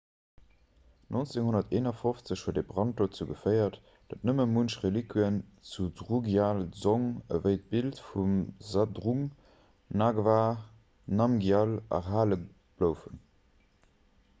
1951 1.09 2.45
huet 2.45 2.59
e 2.61 2.63
brand 2.69 2.95
dozou 3.01 3.27
geféiert 3.31 3.75
datt 4.13 4.25
nëmme 4.29 4.47
munch 4.53 4.77
reliquië 4.85 5.27
vun 5.73 5.91
drukgyal 6.01 6.63
dzong 6.79 7.05
ewéi 7.37 7.61
d'bild 7.67 8.03
vum 8.07 8.33
zhabdrung 8.73 9.23
ngawang 10.01 10.61
namgyal 11.21 11.79
erhale 12.01 12.43
bloufen 12.49 13.25